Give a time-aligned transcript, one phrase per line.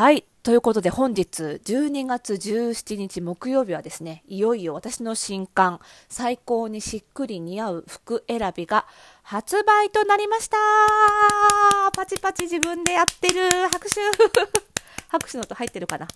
[0.00, 0.24] はい。
[0.42, 8.86] ということで本日12月17日木曜日はですね、いよいよ私の新刊、最高にしっくり似合う服選びが
[9.22, 10.56] 発売となりました
[11.94, 14.00] パチパチ自分でやってる拍手
[15.08, 16.08] 拍手の音入ってるかな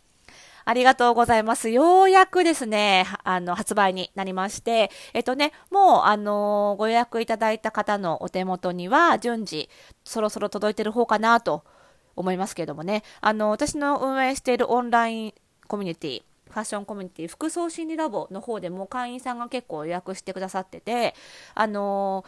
[0.65, 1.69] ありがとうございます。
[1.69, 9.69] ようやくですね、あの、発売になりまして、えっとね、もう、あの、ご予約いただいた方のお手元には、順次、
[10.05, 11.65] そろそろ届いてる方かなと
[12.17, 15.35] 思いますけれどもね、あの、私の運営しているオンライン
[15.67, 21.15] コミュニティ、ファッションコミュニティ、服装心理ラボの方でも会員さんが結構予約してくださってて、
[21.55, 22.25] あの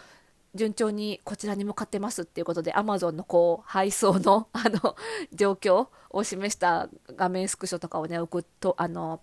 [0.56, 4.96] 順調にこちらに向かってますっていうことで、アマゾンのこう、配送の、 あの、
[5.32, 9.20] 状況を示した画面スクショとかをね、送っと、あの、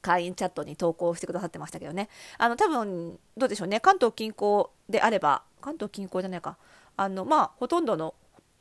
[0.00, 2.08] 会員チャットに投稿してくださってましたけどね。
[2.38, 3.80] あの、多分、どうでしょうね。
[3.80, 6.56] 関東近郊であれば、関東近郊じゃないか。
[6.96, 8.14] あの、まあ、ほとんどの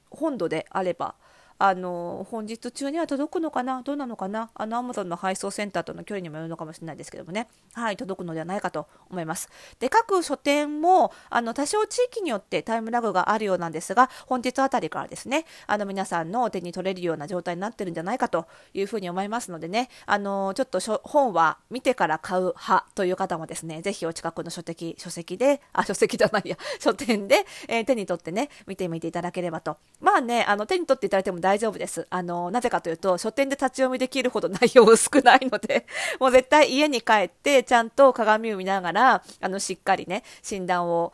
[0.09, 1.15] 本土であれば、
[1.59, 3.81] あの本日中には届くのかな？
[3.81, 4.49] どうなのかな？
[4.55, 7.47] あのアマゾンの配送センターとの距離にもよるのかもしれないですけどもね。
[7.73, 9.49] はい届くのではないかと思います。
[9.79, 19.89] で各書店もあの多少地域によってタイムラグがあるようなんですが本日あたりからですねあの皆さんのお手に取れるような状態になってるんじゃないかというふうに思いますのでね。
[20.05, 29.75] あのちょっと本は見てから買う派という方もですねぜひお近くの書籍書籍であ書籍じゃないや書店で、えー、手に取ってね見てみていただければと。
[29.99, 32.05] まあねあの手に取っていただいても大大丈夫です。
[32.11, 35.87] あの、なぜかというと、書店で立ち読みできるほど内容少ないので、
[36.21, 41.11] もう絶対家に帰って、ちゃんと鏡を見ながら、あの、しっかりね、診断を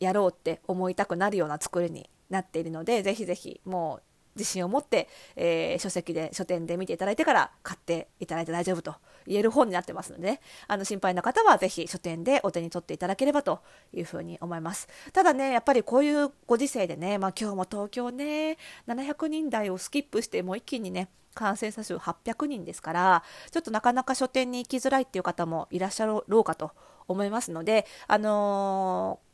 [0.00, 4.02] やろうって思いたくなるような作りになっているので、ぜひぜひ、もう、
[4.38, 8.94] 自信を持って、えー、書籍で、書店で見ていただいてから買っていただいて大丈夫と
[9.26, 13.60] 言える本になってますので、ね、あの心配な方はぜひ書店でお手に取っていただければと
[13.92, 14.88] いうふうに思います。
[15.12, 26.72] ただね、やっぱりこういうご時世でね、まあ今日も東京ね、700人台をスキップしてもう一気にね、感染者数800人ですから、ちょっとなかなか書店に行きづらいっていう方もいらっしゃろうかと
[27.06, 29.27] 思いますので、あのー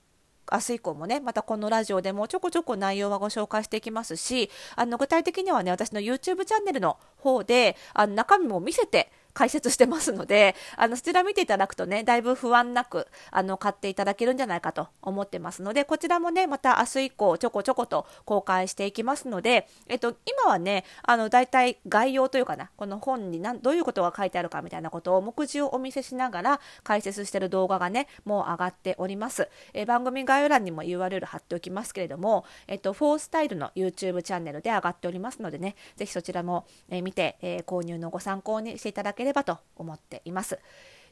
[0.53, 29.49] 明日以降もね、またこのラジオでもちょこちょこ内容はご紹介していきますし、あの具体的にはね、私の YouTube チャンネルの方で、あの中身も見せて、解説してますので、 あの、そちら見ていただくとね、だいぶ不安なく、あの、買っていただけるんじゃないかと思ってますので、こちらもね、また明日以降、ちょこちょこと公開していきますので、えっと、今はね、あの、大体概要というかな、この本に何どういうことが書いてあるかみたいなことを目次をお見せしながら解説してる動画がね、もう上がっております。
[29.72, 40.59] え番組概要欄にも URL 貼っておきますけれども、えっと、フォースタイルの YouTube チャンネルで上がっておりますのでね、ぜひそちらも、え見て、え、購入のご参考にしていただければと思っています。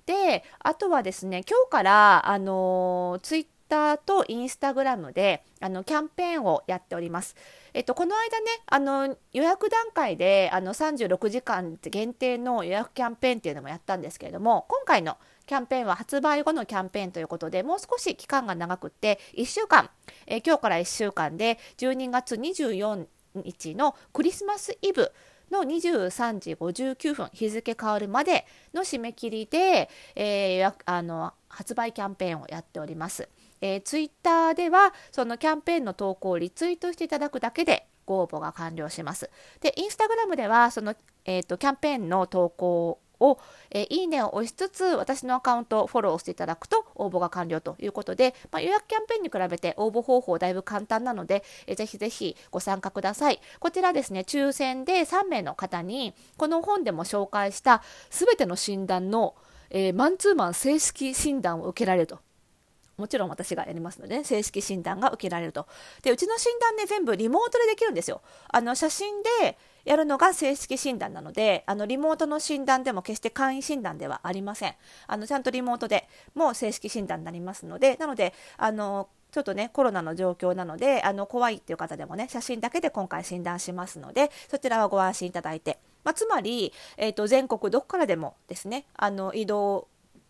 [0.06, 7.34] で、あとはですね、今日から、あのツイッターとインスタグラムであのキャンペーンをやっております。
[7.72, 19.88] えっと、この間ね、あの予約段階であの36時間限定の予約キャンペーンっていうのもやったんですけれども、今回のキャンペーンは発売後のキャンペーンということで、もう少し期間が長くって1週間、
[20.26, 25.10] え、今日から1週間で12月24日のクリスマスイブ
[25.52, 33.28] の23時59分日付変わるまでの締め切りで、えー、あの発売キャンペーンをやっております。
[33.60, 39.30] えー、ツイッターではそのキャンペーンの投稿をリツイートしていただくだけでご応募が完了します。
[39.60, 43.38] で、インスタグラムではその、えーとキャンペーンの投稿を、
[43.70, 53.40] えいいねを押しつつ私のアカウントをフォローしていただくと応募が完了ということで、まあ、予約キャンペーンに比べて応募方法だいぶ簡単なので、えぜひぜひご参加ください。
[53.60, 59.34] こちらですね、抽選で3名の方にこの本でも紹介した全ての診断の、
[59.70, 62.18] えー、マンツーマン正式診断を受けられると。
[62.96, 65.66] もちろん私がやりますので、ね、正式診断が受けられると。
[66.02, 68.22] で、うちの診断ね、全部リモートでできるんですよ。
[68.48, 74.74] あの、写真で、やるのが正式診断なので、あの、リモートの診断でも決して簡易診断ではありません。
[75.06, 89.88] あの、ちゃんとリモートでも正式診断になりますので、なので、あの、ちょっとね、コロナの状況なので、あの、怖いっていう方でもね、写真だけで今回診断しますので、そちらはご安心いただいて、まあ、つまり、えっ、ー、と、全国どこからでもですね、あの、移動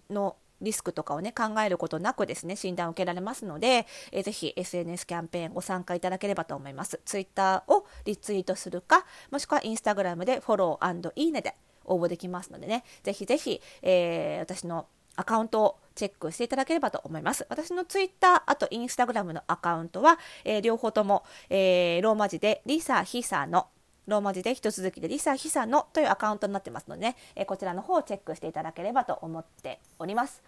[0.09, 7.01] のリスクとかをね、考えることなくですね、診断を受けられますので、えー、ぜひ SNS キャンペーンご参加いただければと思います。
[7.05, 11.55] Twitter をリツイートするか、もしくは Instagram でフォローいいねで
[11.85, 14.87] 応募できますのでね、ぜひぜひ、えー、私の
[15.17, 17.47] アカウントをチェックしていただければと思います。
[17.51, 23.67] 私のツイッター、あとインスタグラムのアカウントは、えー、両方とも、えー、ローマ字でリサ・ヒサの
[24.07, 30.43] ローマ字で一続きでリサ・ヒサのというアカウントになってますのでね、えこちらの方をチェックしていただければと思っております。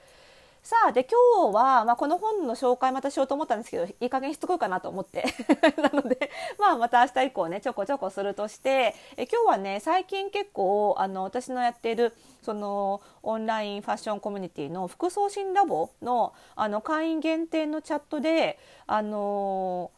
[0.65, 5.23] さあで今日は、まあ、この本の紹介またしようと思ったんですけどいい加減しつこいかなと思って
[5.77, 19.91] なので、まあ、また明日以降ねちょこちょこするとしてえ今日はね最近結構あの私のやっているそのオンラインファッションコミュニティの副送信ラボのあの会員限定のチャットであの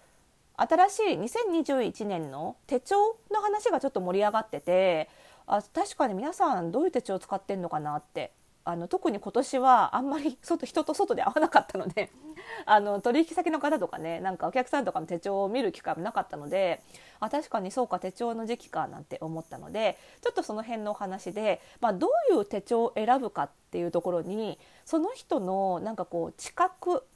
[0.56, 5.08] 新しい2021年の手帳の話がちょっと盛り上がってて
[5.46, 8.32] あ確かに皆さんどういう手帳を使ってんのかなって
[8.68, 12.10] あの特に今年はあんまり 外人と外で会わなかったので
[12.66, 16.82] あの取引先の方とかねなんかお客さんとかの手帳を見る機会もなかったので
[17.20, 27.06] あ確かにそうか手帳の時期かなんて思ったのでちょっとその辺のお話で、まあ、どういう手帳を選ぶかっていうところにその人のなんかこう知覚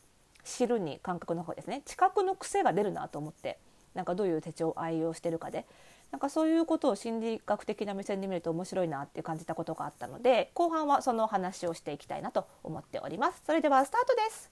[0.45, 1.83] 知るに感覚の方ですね。
[1.85, 3.59] 知覚の癖が出るなと思って
[3.95, 5.67] なんかどういう手帳を愛用してるかで。
[6.11, 13.43] なんかそういうことを心理学的な目線で見ると面白いなって感じたことがあったので後半はその話をしていきたいなと思っております。
[13.47, 14.51] それではスタートです。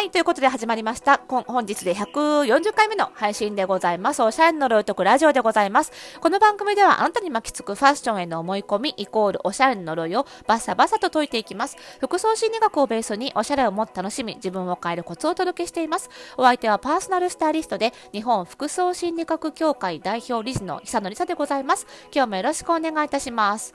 [0.00, 0.10] はい。
[0.10, 1.20] ということで始まりました。
[1.28, 4.22] 本日で140回目の配信でございます。
[4.22, 5.92] おしゃれの呪いとくラジオでございます。
[6.22, 11.76] この番組ではあなたに巻きつくファッションへの思い込みイコールおしゃれの呪いをバサバサと解いていきます。
[12.00, 16.08] 服装心理学をベースにおしゃれをもっと楽しみ、自分を変えるコツをお届けしています。
[16.38, 21.86] お相手はパーソナルスタイリストで日本服装心理学協会代表理事の久野里沙でございます。
[22.10, 23.74] 今日もよろしくお願いいたします。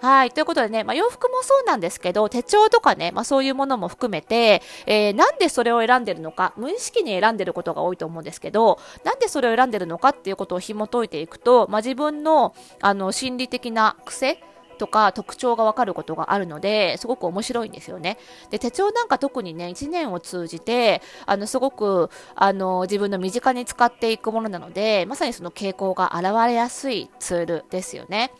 [0.00, 0.30] はい。
[0.30, 14.40] ということでね、まあ、洋服もそうなんですけど、手帳とかね、まあ、そういうものも含めて、えー、なんでそれを選んでるのか、無意識に選んでることが多いと思うんですけど、なんでそれを選んでるのかっていうことを紐解いていくと、まあ、自分の、あの、心理的な癖
[14.78, 18.18] とか特徴がわかることがあるので、すごく面白いんですよね。
[18.50, 28.30] で、手帳なんか特にね、1年を通じて、あの、すごく、あの、自分の身近に使っていくものなので、まさにその傾向が現れやすいツールですよね。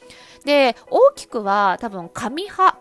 [0.48, 2.78] で、大きくは多分紙派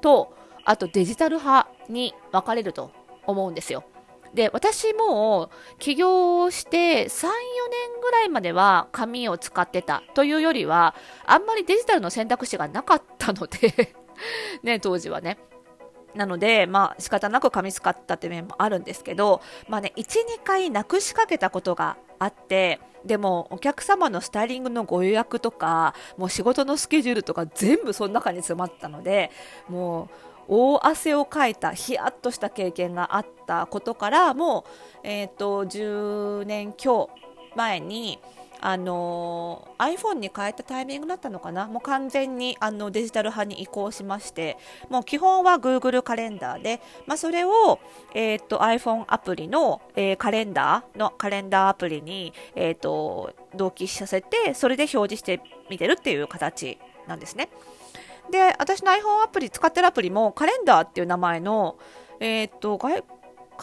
[0.00, 2.90] と、あとデジタル派に分かれると
[3.26, 3.84] 思うんですよ。
[4.32, 10.94] で、私も起業して3、4年ぐらいまでは紙を使ってたというよりは、
[11.26, 13.94] あんまりデジタルの選択肢がなかったので
[14.64, 15.36] ね、当時はね。
[16.14, 29.30] なので、まあ仕方なく紙使ったって面もあるんですけど、まあね、1、2回なくしかけたことがあって、でもお客様のスタイリングのご予約とか、もう仕事のスケジュールとか全部その中に詰まったので、
[29.68, 30.08] もう
[30.48, 34.64] 大汗をかいたヒヤッとした経験があったことからも
[35.04, 37.10] う、えーと、10年強
[37.54, 38.18] 前に
[38.62, 41.66] あの iPhone に変えたタイミングだったのかな？
[41.66, 44.56] もう完全にあのデジタル派に移行しまして
[44.88, 47.80] もう基本は Google カレンダーで、まあ、それを、
[48.14, 57.50] えーと、iPhone アプリの、えー、カレンダーのカレンダーアプリに、えーと同期させてそれで表示してみてるっていう形なんですね。
[58.30, 61.76] で、私の iPhone アプリ、使ってるアプリも、カレンダーっていう名前の、
[62.20, 62.78] えー、っと、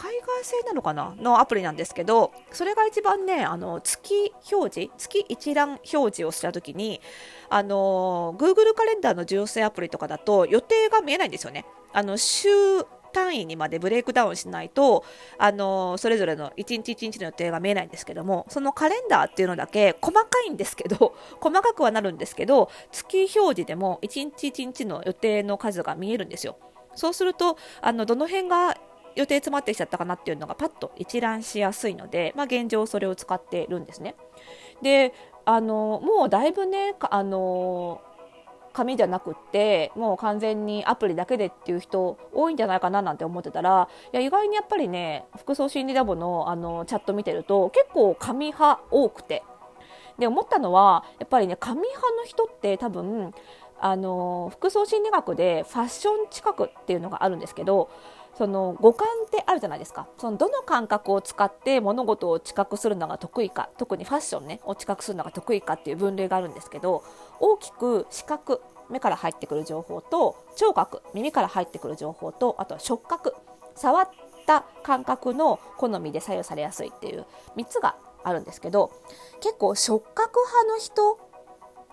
[0.00, 1.14] 海外製なのかな？
[1.18, 7.02] のアプリなんですけど、それが一番ね、あの、月表示、月一覧表示をしたときに、
[7.50, 11.66] あの、Google カレンダーの重要性アプリとかだと予定が見えないんですよね。
[11.92, 12.48] あの、週
[13.12, 15.04] 単位にまでブレイクダウンしないと、
[15.36, 26.56] あのそれぞれの一日一日の予定が見えないんですけども、そのカレンダーっていうのだけ細かいんですけど、 細かくはなるんですけど、月表示でも一日一日の予定の数が見えるんですよ。
[26.94, 28.76] そうすると、あの、どの辺が
[29.16, 34.14] 予定詰まってきちゃったかなっていうのがパッと一覧しやすいので、まあ、現状それを使っているんですね。
[34.82, 35.12] で、
[35.44, 38.00] あの、もうだいぶね、あの、
[38.72, 49.42] 紙じゃなくってもう完全にアプリだけでっていう人多いんじゃないかななんて思ってたらいや意外にやっぱりね服装心理ラボのあのチャット見てると結構紙派多くて
[50.18, 53.34] で思ったのはやっぱりね紙派の人って多分
[53.80, 57.90] あの服装心理学でファッション知覚っていうのがあるんですけど
[58.40, 60.08] その五感ってあるじゃないですか。
[60.16, 67.04] そのどの感覚を使って物事を知覚するのが得意か特にファッションねを知覚するのが得意かっていう分類があるんですけど
[67.38, 73.34] 大きく視覚目から入ってくる情報と聴覚耳から入ってくる情報とあとは触覚
[73.74, 74.08] 触っ
[74.46, 77.26] た感覚の好みで左右されやすいっていう
[77.58, 77.94] 3つが
[78.24, 78.90] あるんですけど
[79.42, 81.29] 結構触覚派の人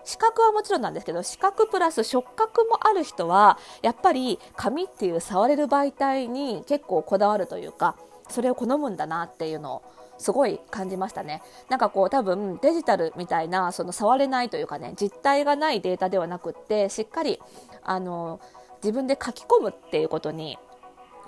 [0.08, 7.98] 視覚はもちろんなんですけど視覚プラス触覚もある人はやっぱり紙っていう触れる媒体に結構こだわるというか
[8.30, 9.84] それを好むんだなっていうのを
[10.18, 11.44] すごい感じましたね。
[11.70, 17.40] なんかこう多分デジタルみたいなその触れないというかね実体がないデータではなくってしっかり
[17.84, 18.40] あの
[18.82, 20.58] 自分で書き込むっていうことに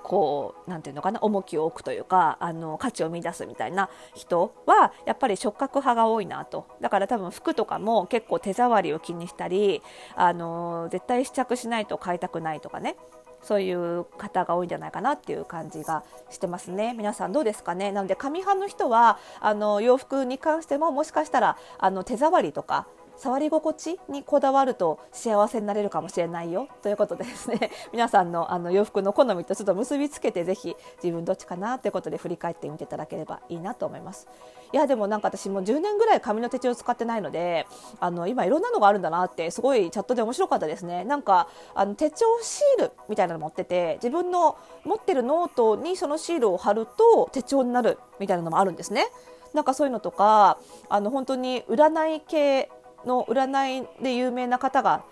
[0.09, 9.83] こうなんていうのかな重きを置くというかあの価値を見出すみたいな人はやっぱり触覚派が多いなとだから多分服とかも結構手触りを気にしたり
[10.15, 12.95] あの絶対試着しないと買いたくないとかね
[13.43, 16.93] そういう方が多いんじゃないかなっていう感じがしてますね。
[16.97, 17.91] 皆さんどうですかね。
[17.91, 22.87] なので紙派の人はあの洋服に関してももしかしたらあの手触りとか
[23.19, 34.29] 触り心地にこだわると幸せになれるかもしれないよということでですね 皆さんのあの洋服の好みとちょっと結びつけてぜひ自分どっちかなということで振り返ってみていただければいいなと思います。
[34.71, 37.65] いやでもなんか私も10年ぐらい紙の手帳を使ってないので
[37.99, 41.03] あの今いろんなのがあるんだなってすごいチャットで面白かったですね。
[41.03, 49.07] なんかあの手帳シールみたいなの持ってて自分の持ってるノートにそのシールを貼ると手帳になるみたいなのもあるんですね。
[49.53, 50.59] なんかそういうのとか
[50.89, 52.69] あの本当に占い系
[53.05, 55.03] の占いで有名な方が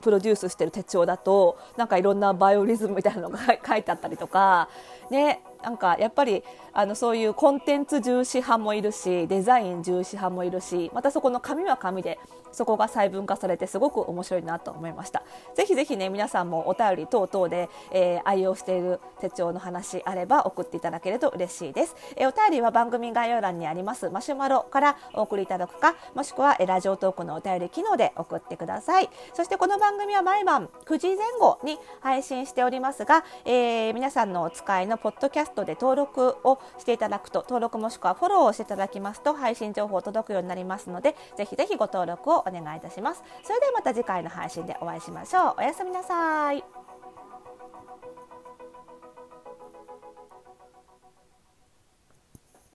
[0.00, 4.68] プロデュースしてる手帳だとなんかいろんなバイオリズムみたいなのが 書いてあったりとか
[5.10, 12.18] ねなんかやっぱりあのそういうコンテンツ重視派もいるしデザイン重視派もいるしまたそこの紙は紙で
[12.52, 15.22] そこが細分化されてすごく面白いなと思いました。
[15.54, 24.08] ぜひぜひね皆さんもお便り等々で、えー、愛用している手帳の話あれば送っていただけると嬉しいです、えー、お便りは番組概要欄にあります。
[24.10, 29.10] マシュマロからお送りいただくかもしくは、ラジオトークのお便り機能で送ってください。
[29.34, 43.22] そしてこの番組は毎晩9時前後に配信しておりますが、えー、皆さんのお使いのポッドキャストストで登録をしていただくと登録もしくはフォローをしていただきますと配信情報届くようになりますのでぜひぜひご登録をお願いいたします。
[43.42, 45.54] それではまた次回の配信でお会いしましょう。
[45.58, 46.75] おやすみなさい。